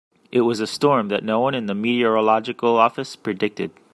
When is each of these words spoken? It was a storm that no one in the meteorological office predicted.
It 0.31 0.41
was 0.41 0.59
a 0.59 0.65
storm 0.65 1.09
that 1.09 1.23
no 1.23 1.39
one 1.39 1.53
in 1.53 1.67
the 1.67 1.75
meteorological 1.75 2.75
office 2.75 3.15
predicted. 3.15 3.69